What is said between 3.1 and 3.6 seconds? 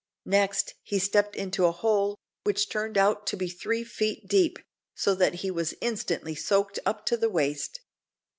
to be